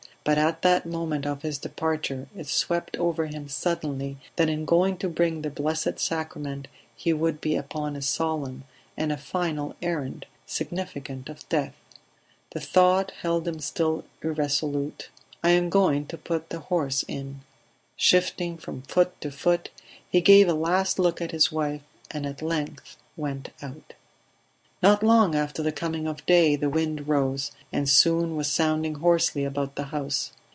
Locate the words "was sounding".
28.35-28.95